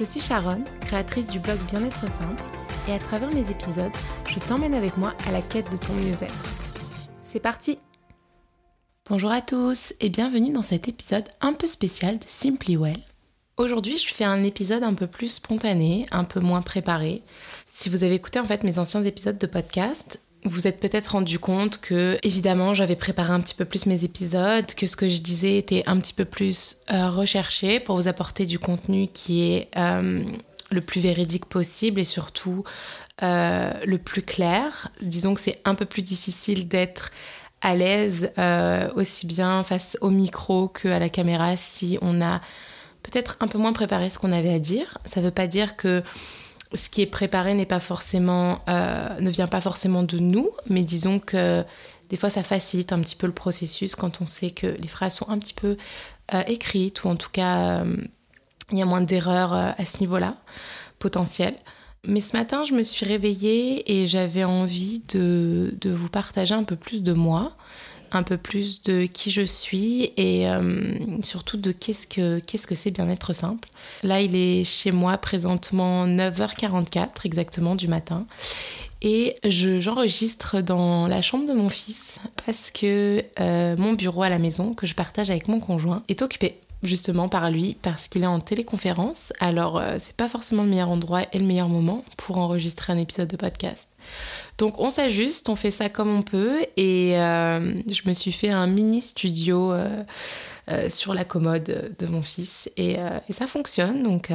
[0.00, 2.42] Je suis Sharon, créatrice du blog Bien-être simple,
[2.88, 3.92] et à travers mes épisodes,
[4.30, 6.32] je t'emmène avec moi à la quête de ton mieux-être.
[7.22, 7.78] C'est parti
[9.10, 12.96] Bonjour à tous et bienvenue dans cet épisode un peu spécial de Simply Well.
[13.58, 17.22] Aujourd'hui, je fais un épisode un peu plus spontané, un peu moins préparé.
[17.70, 21.38] Si vous avez écouté en fait mes anciens épisodes de podcast, vous êtes peut-être rendu
[21.38, 25.20] compte que, évidemment, j'avais préparé un petit peu plus mes épisodes, que ce que je
[25.20, 29.68] disais était un petit peu plus euh, recherché pour vous apporter du contenu qui est
[29.76, 30.22] euh,
[30.70, 32.64] le plus véridique possible et surtout
[33.22, 34.88] euh, le plus clair.
[35.02, 37.10] Disons que c'est un peu plus difficile d'être
[37.60, 38.32] à l'aise
[38.96, 42.40] aussi bien face au micro qu'à la caméra si on a
[43.02, 44.96] peut-être un peu moins préparé ce qu'on avait à dire.
[45.04, 46.02] Ça ne veut pas dire que
[46.74, 50.82] ce qui est préparé n'est pas forcément, euh, ne vient pas forcément de nous, mais
[50.82, 51.64] disons que
[52.08, 55.16] des fois ça facilite un petit peu le processus quand on sait que les phrases
[55.16, 55.76] sont un petit peu
[56.34, 57.96] euh, écrites ou en tout cas euh,
[58.70, 60.36] il y a moins d'erreurs à ce niveau-là
[61.00, 61.56] potentielles.
[62.06, 66.62] Mais ce matin, je me suis réveillée et j'avais envie de, de, vous partager un
[66.62, 67.56] peu plus de moi,
[68.12, 70.82] un peu plus de qui je suis et euh,
[71.22, 73.68] surtout de qu'est-ce que c'est bien-être simple.
[74.02, 78.26] Là, il est chez moi présentement 9h44 exactement du matin
[79.02, 84.38] et j'enregistre dans la chambre de mon fils parce que euh, mon bureau à la
[84.38, 88.26] maison que je partage avec mon conjoint est occupé justement par lui parce qu'il est
[88.26, 89.32] en téléconférence.
[89.40, 92.98] Alors euh, c'est pas forcément le meilleur endroit et le meilleur moment pour enregistrer un
[92.98, 93.89] épisode de podcast.
[94.60, 98.50] Donc on s'ajuste, on fait ça comme on peut et euh, je me suis fait
[98.50, 100.02] un mini studio euh,
[100.68, 102.96] euh, sur la commode de mon fils et,
[103.30, 104.30] ça fonctionne donc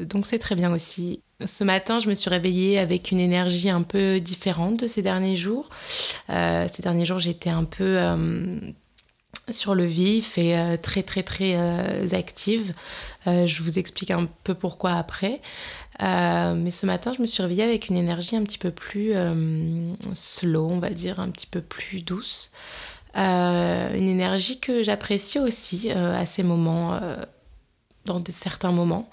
[0.00, 1.22] donc c'est très bien aussi.
[1.46, 5.36] Ce matin, je me suis réveillée avec une énergie un peu différente de ces derniers
[5.36, 5.68] jours.
[6.28, 7.98] ces derniers jours, j'étais un peu
[9.48, 12.74] sur le vif et très très très active.
[13.26, 15.40] je vous explique un peu pourquoi après.
[16.00, 19.12] Euh, mais ce matin, je me suis réveillée avec une énergie un petit peu plus
[19.14, 22.52] euh, slow, on va dire, un petit peu plus douce.
[23.16, 26.98] Euh, une énergie que j'apprécie aussi à ces moments,
[28.06, 29.10] dans certains moments.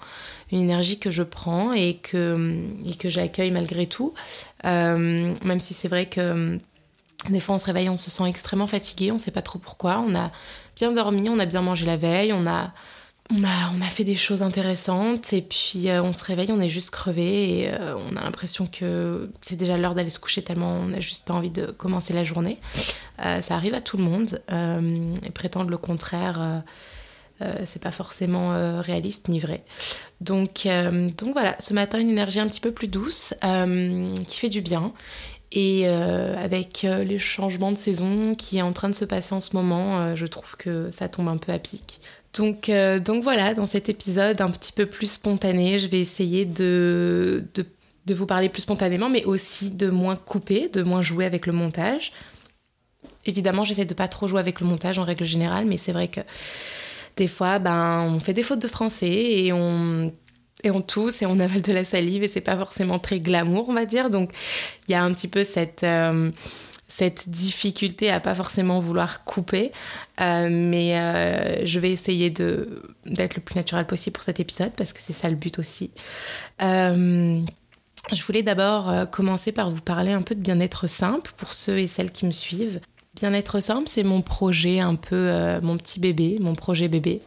[0.52, 4.14] Une énergie que je prends et que, et que j'accueille malgré tout.
[4.64, 6.58] même si c'est vrai que
[7.28, 9.58] des fois on se réveille, on se sent extrêmement fatigué, on ne sait pas trop
[9.58, 10.02] pourquoi.
[10.06, 10.32] On a
[10.76, 12.72] bien dormi, on a bien mangé la veille, on a
[13.32, 16.90] on a, fait des choses intéressantes et puis euh, on se réveille, on est juste
[16.90, 20.86] crevé et euh, on a l'impression que c'est déjà l'heure d'aller se coucher tellement on
[20.86, 22.58] n'a juste pas envie de commencer la journée.
[23.24, 24.42] Euh, ça arrive à tout le monde
[25.24, 26.62] et prétendre le contraire,
[27.64, 29.64] c'est pas forcément réaliste ni vrai.
[30.20, 33.34] Donc, donc voilà, ce matin une énergie un petit peu plus douce
[34.26, 34.92] qui fait du bien
[35.52, 39.54] et avec les changements de saison qui est en train de se passer en ce
[39.56, 41.99] moment, je trouve que ça tombe un peu à pic.
[42.34, 46.44] Donc, euh, donc voilà, dans cet épisode un petit peu plus spontané, je vais essayer
[46.44, 51.46] de, de, vous parler plus spontanément, mais aussi de moins couper, de moins jouer avec
[51.46, 52.12] le montage.
[53.24, 56.08] Évidemment, j'essaie de pas trop jouer avec le montage en règle générale, mais c'est vrai
[56.08, 56.20] que
[57.16, 60.12] des fois, ben, on fait des fautes de français et on
[60.62, 63.68] et on tousse et on avale de la salive et c'est pas forcément très glamour,
[63.68, 64.10] on va dire.
[64.10, 64.32] Donc,
[64.88, 66.30] il y a un petit peu cette euh,
[66.90, 69.72] cette difficulté à pas forcément vouloir couper.
[70.20, 74.72] Euh, mais euh, je vais essayer de, d'être le plus naturel possible pour cet épisode
[74.76, 75.92] parce que c'est ça le but aussi.
[76.62, 77.40] Euh,
[78.12, 81.86] je voulais d'abord commencer par vous parler un peu de bien-être simple pour ceux et
[81.86, 82.80] celles qui me suivent.
[83.14, 87.20] Bien-être simple, c'est mon projet un peu, mon petit bébé, mon projet bébé.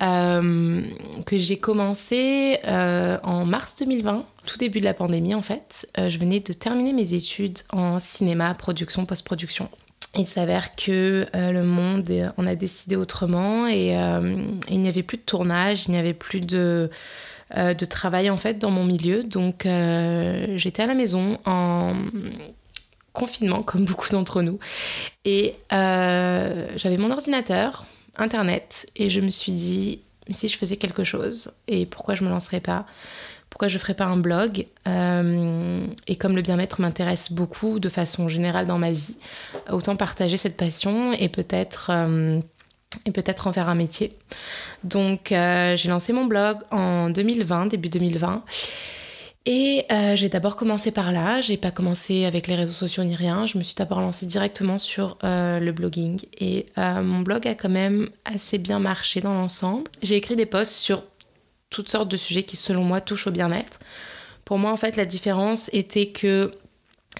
[0.00, 0.82] Euh,
[1.26, 5.88] que j'ai commencé euh, en mars 2020, tout début de la pandémie en fait.
[5.98, 9.68] Euh, je venais de terminer mes études en cinéma, production, post-production.
[10.14, 13.88] Il s'avère que le monde en a décidé autrement et
[14.70, 16.90] il n'y avait plus de tournage, il n'y avait plus de,
[17.54, 19.22] de travail en fait dans mon milieu.
[19.22, 19.68] Donc
[20.56, 21.92] j'étais à la maison en
[23.12, 24.58] confinement comme beaucoup d'entre nous
[25.26, 27.84] et j'avais mon ordinateur
[28.18, 32.28] Internet et je me suis dit, si je faisais quelque chose et pourquoi je me
[32.28, 32.86] lancerais pas?
[33.50, 34.66] Pourquoi je ferais pas un blog?
[34.86, 39.16] Euh, Et comme le bien-être m'intéresse beaucoup de façon générale dans ma vie,
[39.70, 42.40] autant partager cette passion et peut-être euh,
[43.04, 44.16] et peut-être en faire un métier.
[44.84, 48.42] Donc euh, j'ai lancé mon blog en 2020, début 2020.
[49.50, 53.16] Et euh, j'ai d'abord commencé par là, j'ai pas commencé avec les réseaux sociaux ni
[53.16, 57.48] rien, je me suis d'abord lancée directement sur euh, le blogging et euh, mon blog
[57.48, 59.84] a quand même assez bien marché dans l'ensemble.
[60.02, 61.02] J'ai écrit des posts sur
[61.70, 63.78] toutes sortes de sujets qui selon moi touchent au bien-être.
[64.44, 66.52] Pour moi en fait la différence était que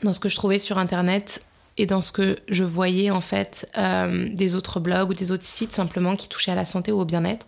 [0.03, 1.47] dans ce que je trouvais sur internet
[1.79, 3.67] et dans ce que je voyais en fait
[4.33, 7.05] des autres blogs ou des autres sites simplement qui touchaient à la santé ou au
[7.07, 7.47] bien-être,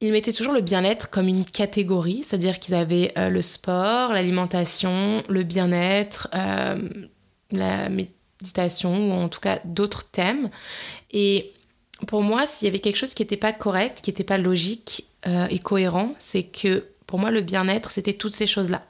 [0.00, 5.22] ils mettaient toujours le bien-être comme une catégorie, c'est-à-dire qu'ils avaient euh, le sport, l'alimentation,
[5.28, 6.88] le bien-être, euh,
[7.50, 10.50] la méditation, ou en tout cas d'autres thèmes.
[11.10, 11.52] Et
[12.06, 15.08] pour moi, s'il y avait quelque chose qui n'était pas correct, qui n'était pas logique
[15.26, 18.84] euh, et cohérent, c'est que pour moi, le bien-être, c'était toutes ces choses-là.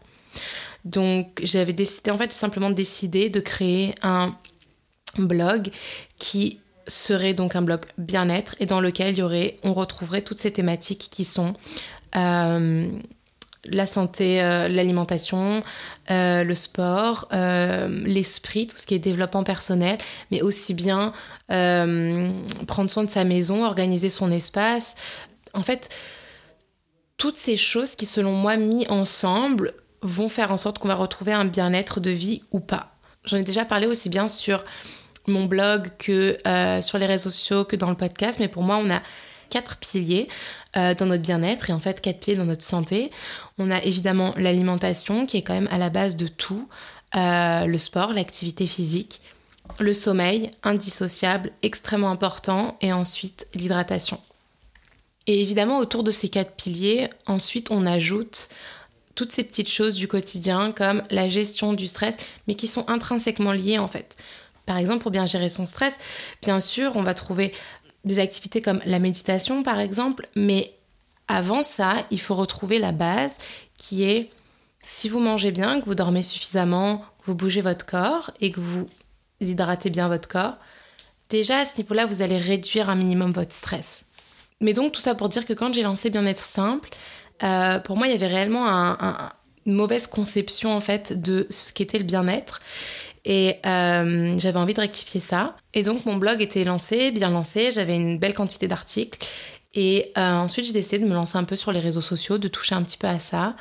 [0.84, 4.36] Donc, j'avais décidé, en fait, simplement décidé de créer un
[5.16, 5.70] blog
[6.18, 10.50] qui serait donc un blog bien-être et dans lequel y aurait, on retrouverait toutes ces
[10.50, 11.54] thématiques qui sont
[12.16, 12.90] euh,
[13.64, 15.62] la santé, euh, l'alimentation,
[16.10, 19.98] euh, le sport, l'esprit, tout ce qui est développement personnel,
[20.30, 21.12] mais aussi bien
[21.48, 24.96] prendre soin de sa maison, organiser son espace.
[25.54, 25.88] En fait,
[27.16, 31.32] toutes ces choses qui, selon moi, mis ensemble, vont faire en sorte qu'on va retrouver
[31.32, 32.94] un bien-être de vie ou pas.
[33.24, 34.64] J'en ai déjà parlé aussi bien sur
[35.28, 38.38] mon blog que euh, sur les réseaux sociaux que dans le podcast.
[38.40, 39.02] Mais pour moi, on a
[39.50, 40.28] quatre piliers
[40.76, 43.10] euh, dans notre bien-être et en fait quatre piliers dans notre santé.
[43.58, 46.68] On a évidemment l'alimentation qui est quand même à la base de tout,
[47.14, 49.20] euh, le sport, l'activité physique,
[49.80, 54.20] le sommeil, indissociable, extrêmement important, et ensuite l'hydratation.
[55.26, 58.48] Et évidemment, autour de ces quatre piliers, ensuite on ajoute
[59.14, 62.16] toutes ces petites choses du quotidien comme la gestion du stress,
[62.46, 64.16] mais qui sont intrinsèquement liées en fait.
[64.68, 65.96] Par exemple, pour bien gérer son stress,
[66.42, 67.54] bien sûr, on va trouver
[68.04, 70.74] des activités comme la méditation, par exemple, mais
[71.26, 73.38] avant ça, il faut retrouver la base
[73.78, 74.28] qui est
[74.84, 78.60] si vous mangez bien, que vous dormez suffisamment, que vous bougez votre corps et que
[78.60, 78.86] vous
[79.40, 80.56] hydratez bien votre corps,
[81.30, 84.04] déjà à ce niveau-là, vous allez réduire un minimum votre stress.
[84.60, 86.90] Mais donc tout ça pour dire que quand j'ai lancé Bien-être simple,
[87.42, 88.66] euh, pour moi, il y avait réellement
[89.64, 92.60] une mauvaise conception en fait de ce qu'était le bien-être.
[93.28, 95.54] Et euh, j'avais envie de rectifier ça.
[95.74, 99.18] Et donc mon blog était lancé, bien lancé, j'avais une belle quantité d'articles.
[99.74, 102.48] Et euh, ensuite, j'ai décidé de me lancer un peu sur les réseaux sociaux, de
[102.48, 103.54] toucher un petit peu à ça.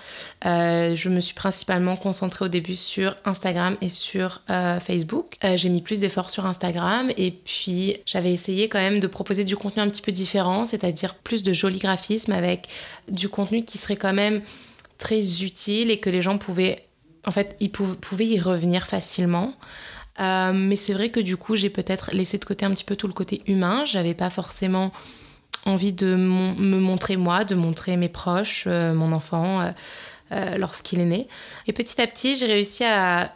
[0.45, 5.35] Euh, je me suis principalement concentrée au début sur Instagram et sur Facebook.
[5.55, 9.57] j'ai mis plus d'efforts sur Instagram et puis j'avais essayé quand même de proposer du
[9.57, 12.67] contenu un petit peu différent, c'est-à-dire plus de joli graphisme avec
[13.09, 14.41] du contenu qui serait quand même
[14.97, 16.86] très utile et que les gens pouvaient
[17.27, 19.53] en fait, ils pouvaient y revenir facilement.
[20.19, 22.95] Euh, mais c'est vrai que du coup, j'ai peut-être laissé de côté un petit peu
[22.95, 23.83] tout le côté humain.
[23.85, 24.91] J'avais pas forcément
[25.65, 29.73] envie de me montrer moi, de montrer mes proches, euh, mon enfant,
[30.31, 31.27] euh, lorsqu'il est né.
[31.67, 33.33] Et petit à petit, j'ai réussi à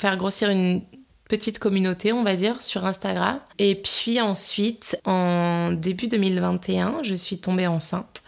[0.00, 0.80] faire grossir une
[1.28, 3.40] petite communauté, on va dire, sur Instagram.
[3.58, 8.22] Et puis ensuite, en début 2021, je suis tombée enceinte.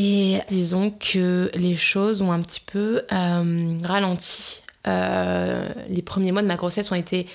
[0.00, 4.62] Et disons que les choses ont un petit peu euh, ralenti.
[4.86, 7.26] Euh, les premiers mois de ma grossesse ont été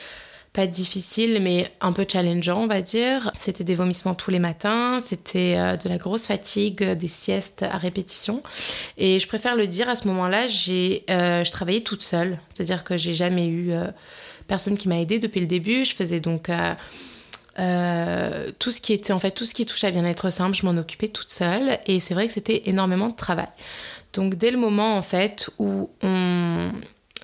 [0.53, 3.33] pas difficiles, mais un peu challengeants, on va dire.
[3.37, 7.77] C'était des vomissements tous les matins, c'était euh, de la grosse fatigue, des siestes à
[7.77, 8.41] répétition.
[8.97, 12.39] Et je préfère le dire, à ce moment-là, j'ai, je travaillais toute seule.
[12.53, 13.73] C'est-à-dire que j'ai jamais eu
[14.47, 15.83] personne qui m'a aidée depuis le début.
[15.83, 16.49] Je faisais donc
[17.59, 20.65] euh, tout ce qui était en fait tout ce qui touchait à bien-être simple, je
[20.65, 23.49] m'en occupais toute seule et c'est vrai que c'était énormément de travail.
[24.13, 25.89] Donc dès le moment en fait où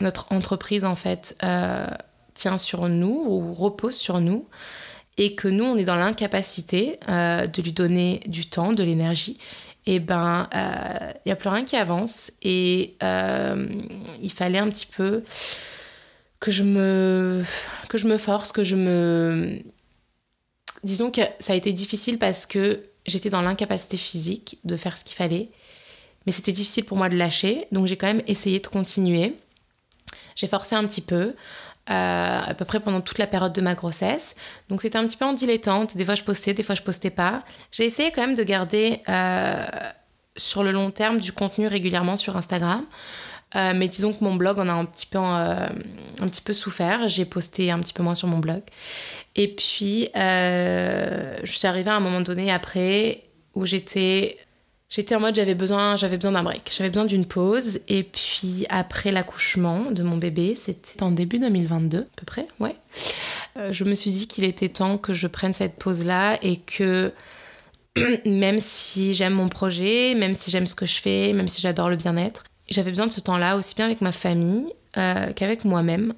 [0.02, 1.88] notre entreprise en fait euh,
[2.34, 4.48] tient sur nous ou repose sur nous
[5.18, 9.38] et que nous on est dans l'incapacité euh, de lui donner du temps, de l'énergie,
[9.86, 10.48] et eh ben
[11.25, 15.24] il y a plus rien qui avance et il fallait un petit peu
[16.39, 17.44] que je me
[17.88, 19.62] que je me force, que je me
[20.83, 25.03] disons que ça a été difficile parce que j'étais dans l'incapacité physique de faire ce
[25.03, 25.50] qu'il fallait.
[26.25, 29.36] Mais c'était difficile pour moi de lâcher, donc j'ai quand même essayé de continuer.
[30.36, 31.33] J'ai forcé un petit peu,
[31.89, 34.36] euh, à peu près pendant toute la période de ma grossesse.
[34.69, 35.98] Donc c'était un petit peu en dilettante.
[35.98, 37.43] Des fois je postais, des fois je postais pas.
[37.71, 39.65] J'ai essayé quand même de garder euh,
[40.38, 42.86] sur le long terme du contenu régulièrement sur Instagram.
[43.56, 45.70] Euh, mais disons que mon blog en a un petit peu, un
[46.22, 47.08] petit peu souffert.
[47.10, 48.62] J'ai posté un petit peu moins sur mon blog.
[49.36, 53.24] Et puis, euh, je suis arrivée à un moment donné après
[53.56, 54.38] où j'étais
[54.89, 58.65] j'étais en mode j'avais besoin j'avais besoin d'un break j'avais besoin d'une pause et puis
[58.70, 62.75] après l'accouchement de mon bébé c'était en début 2022 à peu près ouais
[63.58, 66.58] euh, je me suis dit qu'il était temps que je prenne cette pause là et
[66.58, 67.13] que
[68.25, 71.89] même si j'aime mon projet même si j'aime ce que je fais même si j'adore
[71.89, 75.66] le bien-être j'avais besoin de ce temps là aussi bien avec ma famille euh, qu'avec
[75.66, 76.14] moi-même.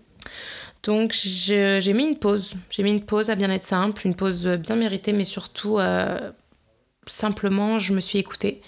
[0.83, 2.53] Donc j'ai mis une pause.
[2.69, 6.31] J'ai mis une pause à bien être simple, une pause bien méritée, mais surtout euh,
[7.05, 8.61] simplement je me suis écoutée.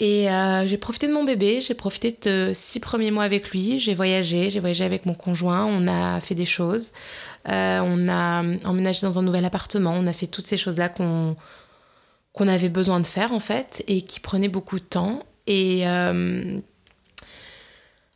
[0.00, 3.78] Et euh, j'ai profité de mon bébé, j'ai profité de six premiers mois avec lui,
[3.78, 6.92] j'ai voyagé, j'ai voyagé avec mon conjoint, on a fait des choses,
[7.46, 11.36] on a emménagé dans un nouvel appartement, on a fait toutes ces choses-là qu'on
[12.32, 15.22] qu'on avait besoin de faire en fait et qui prenait beaucoup de temps.
[15.46, 15.84] Et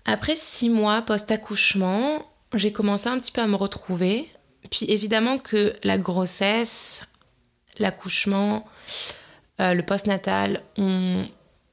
[0.07, 4.31] après six mois post-accouchement, j'ai commencé un petit peu à me retrouver.
[4.71, 7.05] Puis évidemment que la grossesse,
[7.79, 8.67] l'accouchement,
[9.61, 11.27] euh, le postnatal ont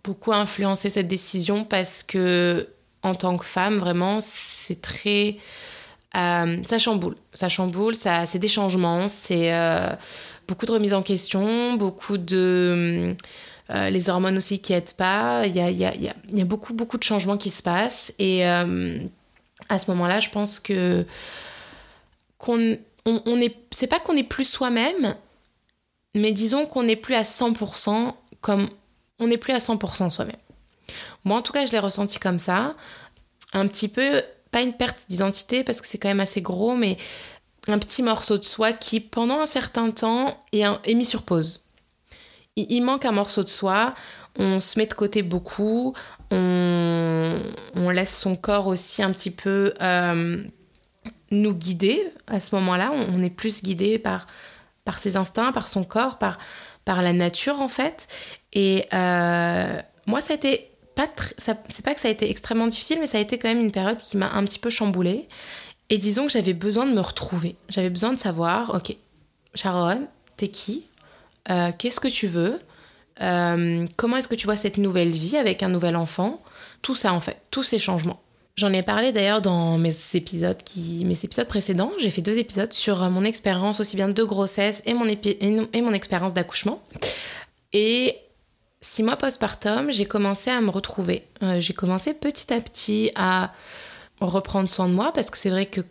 [0.04, 2.68] beaucoup influencé cette décision parce que
[3.04, 5.38] en tant que femme, vraiment, c'est très...
[6.16, 9.90] Euh, ça chamboule, ça chamboule, c'est des changements, c'est euh,
[10.48, 13.16] beaucoup de remises en question, beaucoup de...
[13.74, 16.98] les hormones aussi qui aident pas, il y a, y, a, y a, beaucoup, beaucoup
[16.98, 18.14] de changements qui se passent.
[18.20, 18.66] Et à
[19.80, 21.06] ce moment-là, je pense que
[22.38, 25.16] qu'on on, est, c'est pas qu'on est plus soi-même,
[26.14, 28.70] mais disons qu'on n'est plus à 100% comme
[29.20, 30.36] on n'est plus à 100% soi-même.
[31.24, 32.76] Moi, en tout cas, je l'ai ressenti comme ça.
[33.54, 36.98] Un petit peu, pas une perte d'identité parce que c'est quand même assez gros, mais
[37.68, 41.63] un petit morceau de soi qui, pendant un certain temps, est, mis sur pause.
[42.56, 43.96] Il, manque un morceau de soi,
[44.38, 45.96] on se met de côté beaucoup,
[46.30, 47.40] on,
[47.92, 50.44] laisse son corps aussi un petit peu euh,
[51.32, 52.92] nous guider à ce moment-là.
[52.92, 54.28] On, est plus guidé par,
[54.86, 56.38] par ses instincts, par son corps, par,
[56.86, 58.08] par la nature en fait.
[58.54, 61.08] Et euh, moi, ça a été pas
[61.38, 63.72] c'est pas que ça a été extrêmement difficile, mais ça a été quand même une
[63.72, 65.28] période qui m'a un petit peu chamboulée.
[65.90, 67.56] Et disons que j'avais besoin de me retrouver.
[67.70, 68.96] J'avais besoin de savoir, ok,
[69.56, 70.08] Sharon,
[70.38, 70.88] t'es qui?
[71.50, 72.60] Euh, Qu'est-ce que tu veux?
[73.22, 76.42] Euh, Comment est-ce que tu vois cette nouvelle vie avec un nouvel enfant?
[76.82, 78.22] Tout ça en fait, tous ces changements.
[78.56, 81.92] J'en ai parlé d'ailleurs dans mes épisodes, mes épisodes précédents.
[81.98, 85.08] J'ai fait deux épisodes sur euh, mon expérience aussi bien de grossesse et mon,
[85.94, 86.82] expérience d'accouchement.
[87.72, 88.18] Et
[88.82, 91.24] six mois postpartum, j'ai commencé à me retrouver.
[91.58, 93.52] J'ai commencé petit à petit à
[94.22, 95.82] reprendre soin de moi parce que c'est vrai que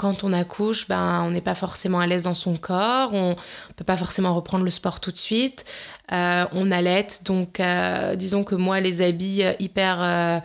[0.00, 3.36] quand on accouche, ben, on n'est pas forcément à l'aise dans son corps, on
[3.76, 5.66] peut pas forcément reprendre le sport tout de suite,
[6.10, 10.42] euh, on allait, donc euh, disons que moi, les habits euh, hyper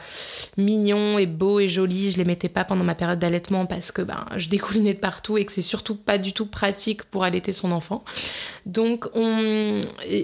[0.58, 4.02] mignons et beaux et jolis, je les mettais pas pendant ma période d'allaitement parce que
[4.02, 7.54] ben, je découlinais de partout et que c'est surtout pas du tout pratique pour allaiter
[7.54, 8.04] son enfant.
[8.66, 9.08] Donc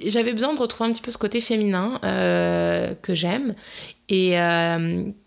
[0.08, 3.56] j'avais besoin de retrouver un petit peu ce côté féminin que j'aime
[4.10, 4.36] et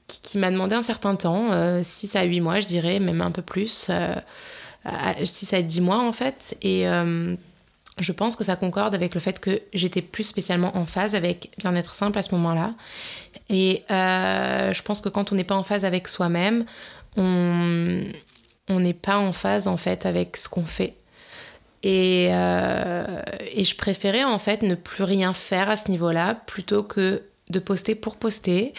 [0.07, 1.51] qui, m'a demandé un certain temps,
[1.83, 3.91] 6 à 8 mois, je dirais, même un peu plus,
[5.23, 6.57] 6 à 10 mois en fait.
[6.63, 6.87] Et
[7.99, 11.51] je pense que ça concorde avec le fait que j'étais plus spécialement en phase avec
[11.59, 12.75] bien-être simple à ce moment-là.
[13.49, 16.65] Et euh, je pense que quand on n'est pas en phase avec soi-même,
[17.17, 18.03] on
[18.69, 20.95] n'est pas en phase en fait avec ce qu'on fait.
[21.85, 26.83] Et, euh, et, je préférais en fait ne plus rien faire à ce niveau-là plutôt
[26.83, 28.73] que de poster pour poster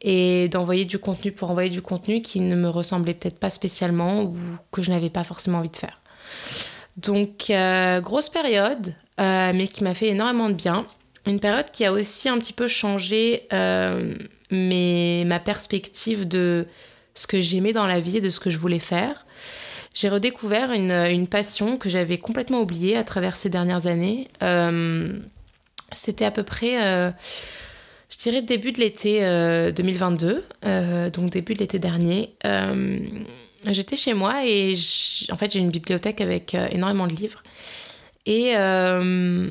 [0.00, 4.22] et d'envoyer du contenu pour envoyer du contenu qui ne me ressemblait peut-être pas spécialement
[4.22, 4.36] ou
[4.70, 6.00] que je n'avais pas forcément envie de faire.
[6.96, 10.86] Donc, euh, grosse période, euh, mais qui m'a fait énormément de bien.
[11.26, 14.14] Une période qui a aussi un petit peu changé euh,
[14.50, 16.66] ma perspective de
[17.14, 19.26] ce que j'aimais dans la vie et de ce que je voulais faire.
[19.94, 24.28] J'ai redécouvert une, passion que j'avais complètement oubliée à travers ces dernières années.
[25.92, 27.12] C'était à peu près
[28.10, 29.20] je dirais début de l'été
[29.72, 30.44] 2022,
[31.12, 32.34] donc début de l'été dernier.
[33.66, 34.74] J'étais chez moi et
[35.30, 37.42] en fait j'ai une bibliothèque avec euh, énormément de livres.
[38.24, 39.50] Et euh,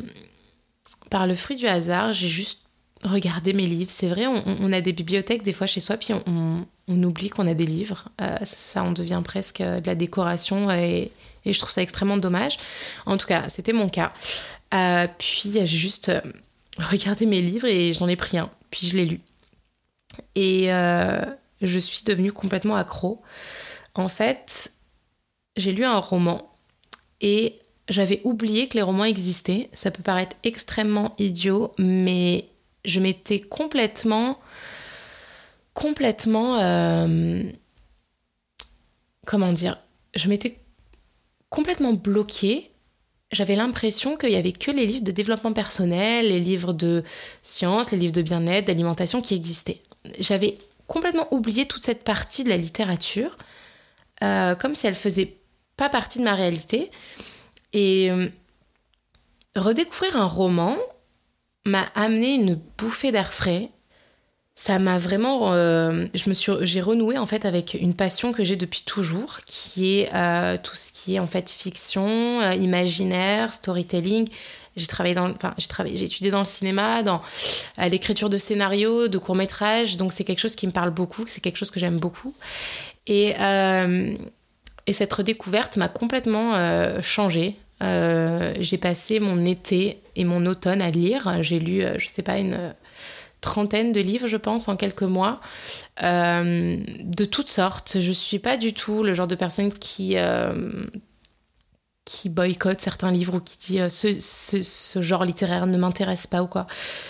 [1.09, 2.61] par le fruit du hasard, j'ai juste
[3.03, 3.91] regardé mes livres.
[3.91, 7.53] C'est vrai, on, a des bibliothèques des fois chez soi, puis on, oublie qu'on a
[7.53, 8.09] des livres.
[8.21, 11.11] Euh, ça, on devient presque de la décoration et,
[11.45, 12.57] et, je trouve ça extrêmement dommage.
[13.05, 14.13] En tout cas, c'était mon cas.
[15.17, 16.11] puis j'ai juste
[16.77, 18.49] regardé mes livres et j'en ai pris un.
[18.71, 19.21] Puis je l'ai lu.
[20.35, 20.67] Et
[21.61, 23.21] je suis devenue complètement accro.
[23.95, 24.71] En fait,
[25.55, 26.53] j'ai lu un roman
[27.19, 29.69] et j'avais oublié que les romans existaient.
[29.73, 32.49] Ça peut paraître extrêmement idiot, mais
[32.85, 34.39] je m'étais complètement,
[35.73, 37.43] complètement, euh,
[39.25, 39.79] comment dire,
[40.15, 40.59] je m'étais
[41.49, 42.71] complètement bloquée.
[43.31, 47.03] J'avais l'impression qu'il y avait que les livres de développement personnel, les livres de
[47.41, 49.81] sciences, les livres de bien-être, d'alimentation qui existaient.
[50.19, 50.57] J'avais
[50.87, 53.37] complètement oublié toute cette partie de la littérature
[54.23, 55.37] euh, comme si elle faisait
[55.75, 56.89] pas partie de ma réalité.
[57.73, 58.27] Et euh,
[59.55, 60.77] redécouvrir un roman
[61.65, 63.69] m'a amené une bouffée d'air frais.
[64.59, 68.43] Ça m'a vraiment, euh, je me suis, j'ai renoué en fait avec une passion que
[68.43, 70.09] j'ai depuis toujours, qui est
[70.63, 74.27] tout ce qui est en fait fiction, imaginaire, storytelling.
[74.75, 77.21] J'ai travaillé dans, enfin, j'ai travaillé, j'ai étudié dans le cinéma, dans
[77.77, 81.39] l'écriture de scénarios, de courts métrages, donc c'est quelque chose qui me parle beaucoup, c'est
[81.39, 82.33] quelque chose que j'aime beaucoup.
[83.05, 84.15] Et, euh,
[84.87, 87.57] et cette redécouverte m'a complètement euh, changée.
[87.79, 91.43] j'ai passé mon été et mon automne à lire.
[91.43, 92.73] J'ai lu, je sais pas, une
[93.41, 95.39] trentaine de livres, je pense, en quelques mois,
[96.03, 97.97] euh, de toutes sortes.
[97.99, 100.83] Je suis pas du tout le genre de personne qui euh,
[102.05, 106.47] qui boycotte certains livres ou qui dit euh, ce, genre littéraire ne m'intéresse pas ou
[106.47, 106.67] quoi.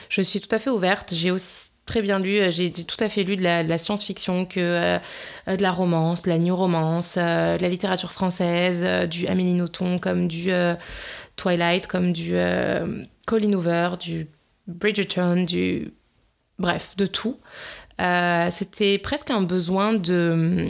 [0.09, 1.13] Je suis tout à fait ouverte.
[1.13, 4.99] J'ai aussi très bien lu, j'ai tout à fait lu de la, science-fiction que
[5.47, 10.27] de la romance, de la new romance, de la littérature française, du Amélie Nothomb comme
[10.27, 10.51] du
[11.37, 12.35] Twilight, comme du
[13.25, 14.27] Colin Hoover, du
[14.67, 15.93] Bridgerton, du
[16.59, 17.37] bref, de tout.
[17.99, 20.67] Euh, c'était presque un besoin de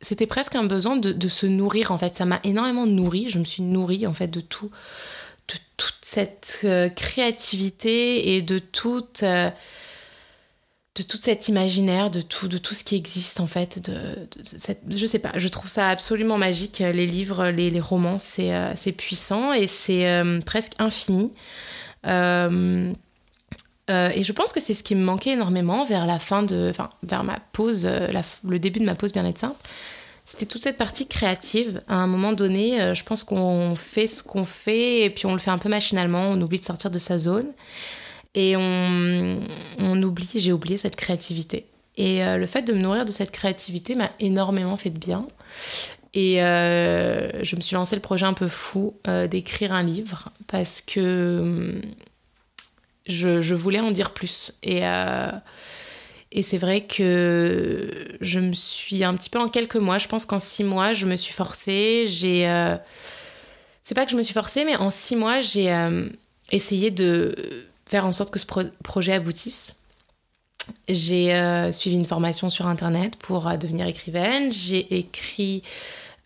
[0.00, 2.14] c'était presque un besoin de, se nourrir en fait.
[2.14, 3.30] Ça m'a énormément nourri.
[3.30, 4.70] Je me suis nourrie en fait de tout
[5.48, 9.50] de toute cette euh, créativité et de toute euh,
[10.94, 13.90] de cet imaginaire de tout de tout ce qui existe en fait
[14.88, 15.32] je sais pas.
[15.36, 16.80] Je trouve ça absolument magique.
[16.80, 21.32] Les livres les, romans c'est puissant et c'est presque infini
[23.90, 26.68] euh, et je pense que c'est ce qui me manquait énormément vers la fin de,
[26.70, 28.08] enfin, vers ma pause, euh,
[28.46, 29.56] le début de ma pause bien-être simple.
[30.24, 31.82] C'était toute cette partie créative.
[31.86, 35.32] À un moment donné, euh, je pense qu'on fait ce qu'on fait et puis on
[35.32, 36.30] le fait un peu machinalement.
[36.30, 37.48] On oublie de sortir de sa zone
[38.34, 40.30] et on, oublie.
[40.36, 41.66] J'ai oublié cette créativité.
[41.96, 45.28] Et le fait de me nourrir de cette créativité m'a énormément fait de bien.
[46.12, 48.96] Et je me suis lancé le projet un peu fou
[49.30, 51.80] d'écrire un livre parce que
[53.06, 54.52] je, voulais en dire plus.
[54.62, 55.30] Et, euh,
[56.32, 60.24] et c'est vrai que je me suis un petit peu en quelques mois, je pense
[60.26, 62.06] qu'en six mois, je me suis forcée.
[62.08, 62.48] J'ai.
[62.48, 62.76] Euh,
[63.82, 66.08] c'est pas que je me suis forcée, mais en six mois, j'ai euh,
[66.50, 68.46] essayé de faire en sorte que ce
[68.82, 69.76] projet aboutisse.
[70.88, 74.50] J'ai suivi une formation sur Internet pour devenir écrivaine.
[74.50, 75.62] J'ai écrit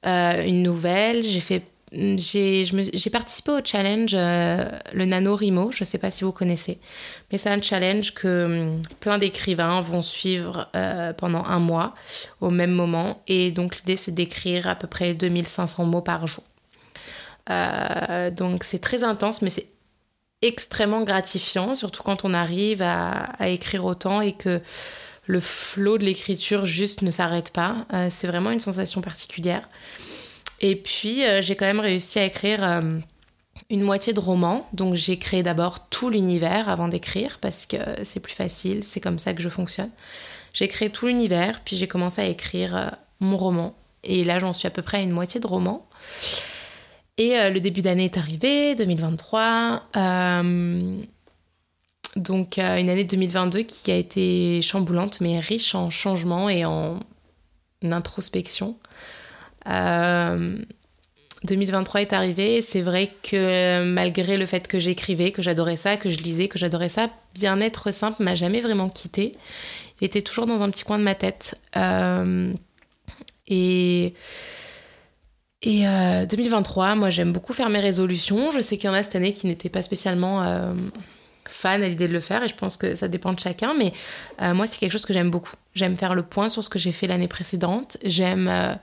[0.04, 1.26] une nouvelle.
[1.26, 6.24] J'ai fait j'ai participé au challenge euh, le Nano Rimo, je ne sais pas si
[6.24, 6.78] vous connaissez,
[7.32, 11.94] mais c'est un challenge que hum, plein d'écrivains vont suivre euh, pendant un mois
[12.40, 13.22] au même moment.
[13.26, 16.44] Et donc l'idée c'est d'écrire à peu près 2500 mots par jour.
[17.50, 19.68] Euh, donc c'est très intense, mais c'est
[20.42, 24.60] extrêmement gratifiant, surtout quand on arrive à écrire autant et que
[25.26, 27.86] le flot de l'écriture juste ne s'arrête pas.
[28.08, 29.68] c'est vraiment une sensation particulière.
[30.60, 32.98] Et puis, euh, j'ai quand même réussi à écrire euh,
[33.70, 34.68] une moitié de roman.
[34.72, 39.18] Donc, j'ai créé d'abord tout l'univers avant d'écrire parce que c'est plus facile, c'est comme
[39.18, 39.90] ça que je fonctionne.
[40.52, 42.88] J'ai créé tout l'univers, puis j'ai commencé à écrire euh,
[43.20, 43.76] mon roman.
[44.02, 45.86] Et là, j'en suis à peu près à une moitié de roman.
[47.18, 49.88] Et le début d'année est arrivé, 2023.
[52.14, 57.00] donc, une année 2022 qui a été chamboulante, mais riche en changements et en
[57.82, 58.76] introspection.
[59.68, 65.96] 2023 euh, est arrivé c'est vrai que malgré le fait que j'écrivais, que j'adorais ça,
[65.96, 69.32] que je lisais, que j'adorais ça, bien-être simple m'a jamais vraiment quitté.
[70.00, 71.60] Il était toujours dans un petit coin de ma tête.
[71.76, 72.52] Euh,
[73.46, 74.14] et
[75.62, 78.52] et 2023, euh, moi j'aime beaucoup faire mes résolutions.
[78.52, 80.72] Je sais qu'il y en a cette année qui n'étaient pas spécialement
[81.48, 83.74] fan à l'idée de le faire et je pense que ça dépend de chacun.
[83.74, 83.92] Mais
[84.54, 85.56] moi c'est quelque chose que j'aime beaucoup.
[85.74, 87.96] J'aime faire le point sur ce que j'ai fait l'année précédente.
[88.04, 88.78] J'aime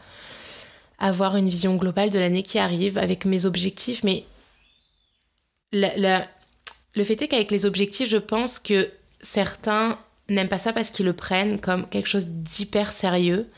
[1.00, 4.04] avoir une vision globale de l'année qui arrive avec mes objectifs.
[4.04, 4.26] Mais
[5.72, 8.90] le fait est qu'avec les objectifs, je pense que
[9.22, 13.50] certains n'aiment pas ça parce qu'ils le prennent comme quelque chose d'hyper sérieux.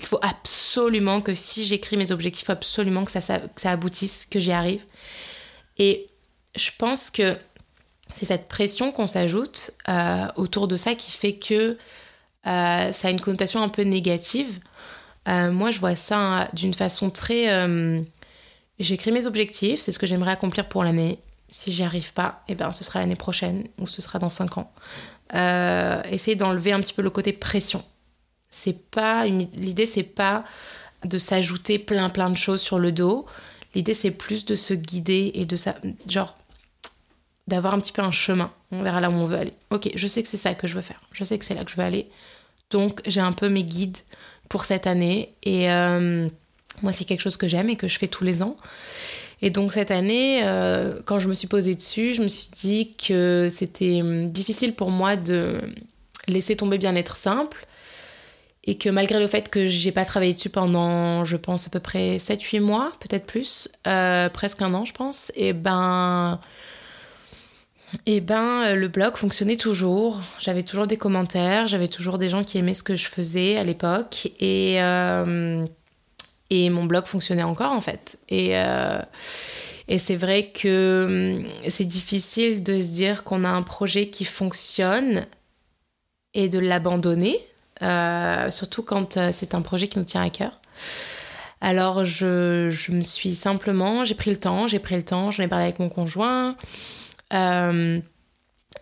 [0.00, 4.52] Il faut absolument que si j'écris mes objectifs, absolument que ça, ça, aboutisse, que j'y
[4.52, 4.84] arrive.
[5.78, 6.06] Et
[6.56, 7.36] je pense que
[8.12, 11.76] c'est cette pression qu'on s'ajoute euh, autour de ça qui fait que
[12.46, 14.60] euh, ça a une connotation un peu négative.
[15.28, 17.52] Euh, moi, je vois ça d'une façon très.
[17.52, 18.00] Euh,
[18.78, 21.18] j'écris mes objectifs, c'est ce que j'aimerais accomplir pour l'année.
[21.48, 24.58] Si j'y arrive pas, eh ben, ce sera l'année prochaine ou ce sera dans 5
[24.58, 24.72] ans.
[25.34, 27.84] Euh, essayer d'enlever un petit peu le côté pression.
[28.50, 29.48] C'est pas une...
[29.54, 30.44] L'idée, c'est pas
[31.04, 33.26] de s'ajouter plein plein de choses sur le dos.
[33.74, 35.76] L'idée, c'est plus de se guider et de ça,
[36.08, 36.36] genre
[37.46, 38.52] d'avoir un petit peu un chemin.
[38.70, 39.52] On verra là où on veut aller.
[39.70, 41.00] Ok, je sais que c'est ça que je veux faire.
[41.12, 42.08] Je sais que c'est là que je veux aller.
[42.70, 43.98] Donc, j'ai un peu mes guides
[44.48, 45.34] pour cette année.
[45.42, 46.28] Et euh,
[46.82, 48.56] moi, c'est quelque chose que j'aime et que je fais tous les ans.
[49.42, 52.94] Et donc cette année, euh, quand je me suis posée dessus, je me suis dit
[52.94, 55.60] que c'était hum, difficile pour moi de
[56.28, 57.66] laisser tomber bien-être simple.
[58.66, 61.80] Et que malgré le fait que j'ai pas travaillé dessus pendant, je pense, à peu
[61.80, 66.40] près 7-8 mois, peut-être plus, euh, presque un an, je pense, et ben
[68.06, 70.20] et eh ben, euh, le blog fonctionnait toujours.
[70.38, 73.64] J'avais toujours des commentaires, j'avais toujours des gens qui aimaient ce que je faisais à
[73.64, 74.30] l'époque.
[74.40, 75.64] Et, euh,
[76.50, 78.18] et mon blog fonctionnait encore, en fait.
[78.28, 79.00] Et, euh,
[79.88, 84.24] Et c'est vrai que hum, c'est difficile de se dire qu'on a un projet qui
[84.24, 85.26] fonctionne
[86.32, 87.38] et de l'abandonner,
[88.50, 90.60] surtout quand c'est un projet qui nous tient à cœur.
[91.60, 95.42] Alors je, je me suis simplement, j'ai pris le temps, j'ai pris le temps, j'en
[95.44, 96.56] ai parlé avec mon conjoint.
[97.32, 98.00] Euh,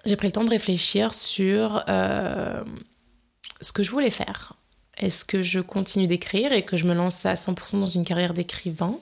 [0.05, 4.55] j'ai pris le temps de réfléchir sur ce que je voulais faire.
[4.99, 8.35] Est-ce que je continue d'écrire et que je me lance à 100% dans une carrière
[8.35, 8.99] d'écrivain?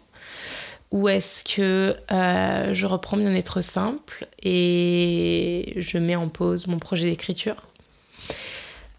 [0.90, 7.08] Ou est-ce que euh, je reprends bien-être simple et je mets en pause mon projet
[7.08, 7.69] d'écriture?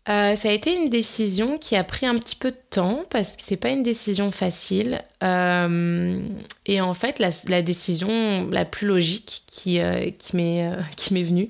[0.09, 3.35] Euh, ça a été une décision qui a pris un petit peu de temps parce
[3.35, 5.03] que c'est pas une décision facile.
[5.23, 6.19] Euh,
[6.65, 9.79] et en fait, la, décision la plus logique qui,
[10.17, 11.49] qui m'est venue,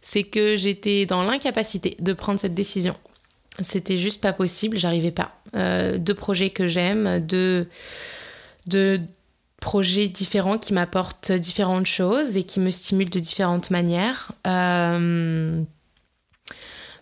[0.00, 2.94] c'est que j'étais dans l'incapacité de prendre cette décision.
[3.60, 5.34] C'était juste pas possible, j'arrivais pas.
[5.98, 7.68] deux projets que j'aime, deux,
[9.60, 14.32] projets différents qui m'apportent différentes choses et qui me stimulent de différentes manières.
[14.46, 15.62] Euh,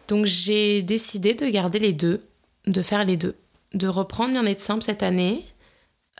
[0.08, 2.24] donc j'ai décidé de garder les deux,
[2.66, 3.36] de faire les deux,
[3.74, 5.44] de reprendre Bien-être simple cette année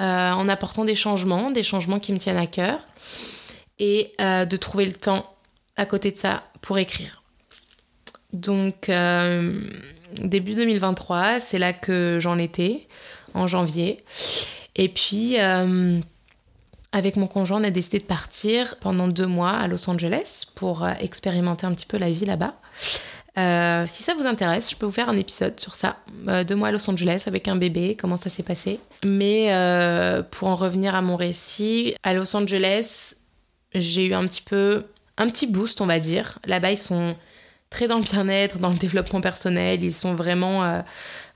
[0.01, 2.81] euh, en apportant des changements, des changements qui me tiennent à cœur
[3.79, 5.35] et euh, de trouver le temps
[5.77, 7.23] à côté de ça pour écrire.
[8.33, 8.91] Donc
[10.21, 12.87] début 2023, c'est là que j'en étais,
[13.35, 13.99] en janvier.
[14.75, 15.39] Et puis
[16.97, 20.83] avec mon conjoint, on a décidé de partir pendant deux mois à Los Angeles pour
[20.83, 22.55] euh, expérimenter un petit peu la vie là-bas.
[23.39, 25.99] Euh, si ça vous intéresse, je peux vous faire un épisode sur ça.
[26.29, 28.81] Euh, deux mois à Los Angeles avec un bébé, comment ça s'est passé.
[29.05, 29.51] Mais
[30.31, 33.15] pour en revenir à mon récit, à Los Angeles,
[33.75, 34.85] j'ai eu un petit peu,
[35.19, 36.39] un petit boost, on va dire.
[36.47, 37.15] Là-bas, ils sont
[37.69, 39.85] très dans le bien-être, dans le développement personnel.
[39.85, 40.83] Ils sont vraiment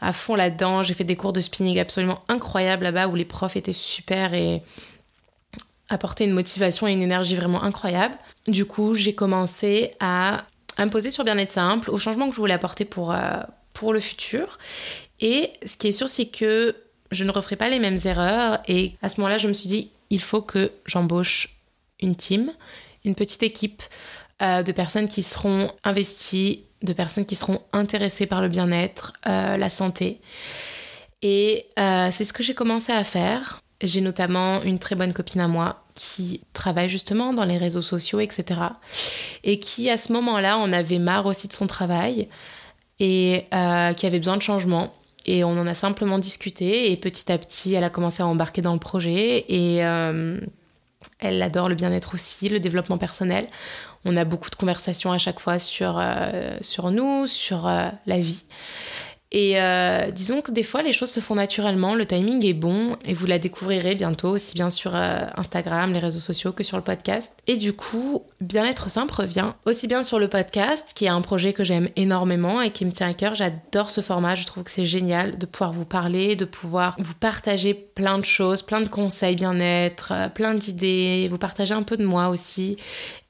[0.01, 0.83] à fond là-dedans.
[0.83, 4.63] J'ai fait des cours de spinning absolument incroyables là-bas où les profs étaient super et
[5.91, 8.15] apporter une motivation et une énergie vraiment incroyable.
[8.47, 10.45] Du coup, j'ai commencé à,
[10.87, 13.41] me poser sur bien-être simple, au changement que je voulais apporter pour, euh,
[13.73, 14.59] pour le futur.
[15.21, 16.77] Et ce qui est sûr, c'est que
[17.11, 18.61] je ne referai pas les mêmes erreurs.
[18.69, 21.57] Et à ce moment-là, je me suis dit, il faut que j'embauche
[22.01, 22.53] une team,
[23.05, 23.83] une petite équipe
[24.43, 29.57] euh, de personnes qui seront investies, de personnes qui seront intéressées par le bien-être, euh,
[29.57, 30.21] la santé.
[31.23, 33.61] Et c'est ce que j'ai commencé à faire.
[33.83, 38.21] J'ai notamment une très bonne copine à moi qui travaille justement dans les réseaux sociaux,
[38.21, 38.61] etc.
[39.43, 42.29] Et qui, à ce moment-là, en avait marre aussi de son travail
[42.99, 44.93] et euh, qui avait besoin de changement.
[45.27, 48.63] Et on en a simplement discuté et petit à petit, elle a commencé à embarquer
[48.63, 50.39] dans le projet et euh,
[51.19, 53.47] elle adore le bien-être aussi, le développement personnel.
[54.05, 58.45] On a beaucoup de conversations à chaque fois sur, euh, sur nous, sur la vie.
[59.33, 62.97] Et euh, disons que des fois, les choses se font naturellement, le timing est bon
[63.05, 66.77] et vous la découvrirez bientôt, aussi bien sur euh, Instagram, les réseaux sociaux que sur
[66.77, 67.33] le podcast.
[67.47, 71.53] Et du coup, Bien-être simple revient aussi bien sur le podcast, qui est un projet
[71.53, 73.35] que j'aime énormément et qui me tient à cœur.
[73.35, 77.15] J'adore ce format, je trouve que c'est génial de pouvoir vous parler, de pouvoir vous
[77.15, 81.99] partager plein de choses, plein de conseils bien-être, euh, plein d'idées, vous partager un peu
[81.99, 82.79] de moi aussi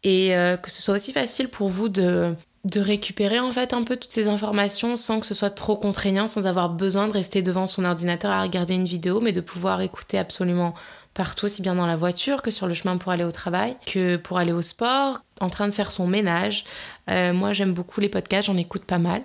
[0.03, 0.33] et
[0.63, 4.13] que ce soit aussi facile pour vous de de récupérer en fait un peu toutes
[4.13, 7.85] ces informations sans que ce soit trop contraignant, sans avoir besoin de rester devant son
[7.85, 10.75] ordinateur à regarder une vidéo, mais de pouvoir écouter absolument
[11.15, 14.17] partout, aussi bien dans la voiture que sur le chemin pour aller au travail, que
[14.17, 16.65] pour aller au sport, en train de faire son ménage.
[17.11, 19.23] Euh, moi j'aime beaucoup les podcasts, j'en écoute pas mal.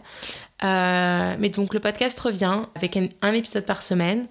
[0.63, 4.25] Euh, mais donc le podcast revient avec un, épisode par semaine.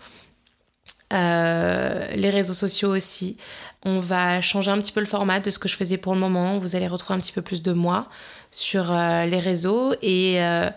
[1.12, 3.36] Euh, les réseaux sociaux aussi.
[3.84, 6.20] On va changer un petit peu le format de ce que je faisais pour le
[6.20, 6.58] moment.
[6.58, 8.08] Vous allez retrouver un petit peu plus de moi
[8.54, 10.70] sur euh, les réseaux et euh,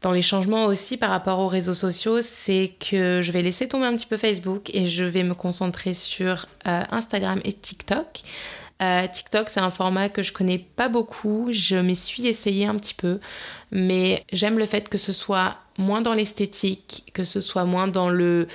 [0.00, 3.86] dans les changements aussi par rapport aux réseaux sociaux, c'est que je vais laisser tomber
[3.86, 8.20] un petit peu Facebook et je vais me concentrer sur euh, Instagram et TikTok.
[9.14, 12.92] TikTok, c'est un format que je connais pas beaucoup, je m'y suis essayé un petit
[12.92, 13.18] peu,
[13.70, 18.10] mais j'aime le fait que ce soit moins dans l'esthétique, que ce soit moins dans
[18.10, 18.46] le.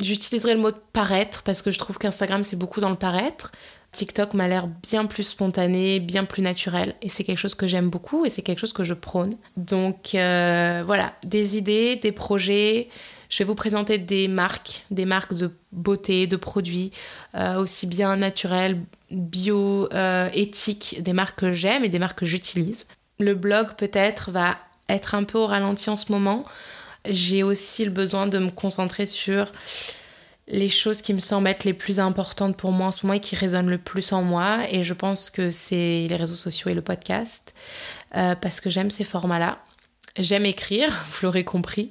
[0.00, 3.52] J'utiliserai le mot paraître parce que je trouve qu'Instagram c'est beaucoup dans le paraître.
[3.94, 6.94] TikTok m'a l'air bien plus spontané, bien plus naturel.
[7.00, 9.34] Et c'est quelque chose que j'aime beaucoup et c'est quelque chose que je prône.
[9.56, 12.88] Donc euh, voilà, des idées, des projets.
[13.30, 16.92] Je vais vous présenter des marques, des marques de beauté, de produits,
[17.34, 18.80] euh, aussi bien naturels,
[19.10, 22.86] bio, euh, éthiques, des marques que j'aime et des marques que j'utilise.
[23.20, 26.44] Le blog peut-être va être un peu au ralenti en ce moment.
[27.08, 29.50] J'ai aussi le besoin de me concentrer sur
[30.46, 33.20] les choses qui me semblent être les plus importantes pour moi en ce moment et
[33.20, 34.60] qui résonnent le plus en moi.
[34.70, 37.54] Et je pense que c'est les réseaux sociaux et le podcast,
[38.16, 39.58] euh, parce que j'aime ces formats-là.
[40.16, 41.90] J'aime écrire, vous l'aurez compris,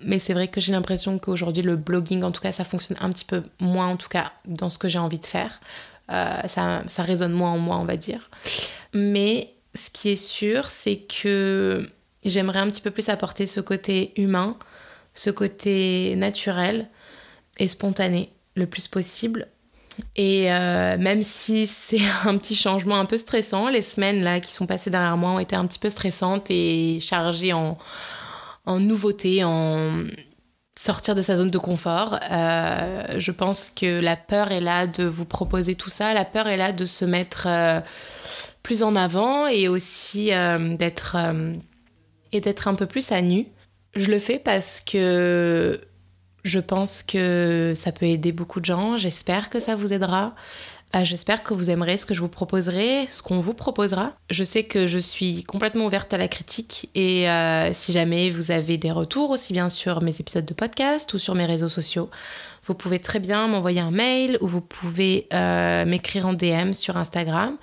[0.00, 3.10] mais c'est vrai que j'ai l'impression qu'aujourd'hui le blogging, en tout cas, ça fonctionne un
[3.10, 5.60] petit peu moins, en tout cas, dans ce que j'ai envie de faire.
[6.10, 8.28] Euh, ça, ça résonne moins en moi, on va dire.
[8.92, 11.88] Mais ce qui est sûr, c'est que
[12.24, 14.58] j'aimerais un petit peu plus apporter ce côté humain,
[15.14, 16.88] ce côté naturel
[17.58, 19.48] et spontané le plus possible.
[20.16, 24.52] Et euh, même si c'est un petit changement un peu stressant, les semaines là qui
[24.52, 27.76] sont passées derrière moi ont été un petit peu stressantes et chargées en,
[28.66, 29.92] nouveautés, en
[30.76, 32.18] sortir de sa zone de confort.
[32.30, 36.48] Euh, je pense que la peur est là de vous proposer tout ça, la peur
[36.48, 37.80] est là de se mettre euh,
[38.62, 40.30] plus en avant et aussi
[40.78, 41.16] d'être
[42.32, 43.46] et d'être un peu plus à nu.
[43.94, 45.80] Je le fais parce que
[46.44, 48.96] je pense que ça peut aider beaucoup de gens.
[48.96, 50.34] J'espère que ça vous aidera.
[50.94, 54.12] Euh, j'espère que vous aimerez ce que je vous proposerai, ce qu'on vous proposera.
[54.30, 58.52] Je sais que je suis complètement ouverte à la critique et euh, si jamais vous
[58.52, 62.10] avez des retours, aussi bien sur mes épisodes de podcast ou sur mes réseaux sociaux,
[62.64, 66.96] vous pouvez très bien m'envoyer un mail ou vous pouvez euh, m'écrire en DM sur
[66.96, 67.56] Instagram.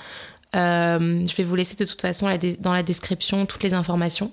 [0.54, 2.28] je vais vous laisser de toute façon
[2.60, 4.32] dans la description toutes les informations.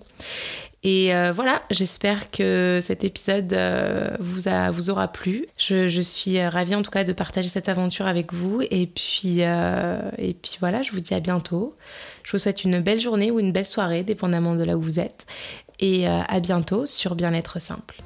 [0.85, 5.47] Et euh, voilà, j'espère que cet épisode euh, vous, aura plu.
[5.57, 8.63] Je, je, suis euh, ravie en tout cas de partager cette aventure avec vous.
[8.71, 11.75] Et puis, et puis voilà, je vous dis à bientôt.
[12.23, 15.01] Je vous souhaite une belle journée ou une belle soirée, dépendamment de là où vous
[15.01, 15.27] êtes.
[15.81, 18.03] Et à bientôt sur Bien-être simple.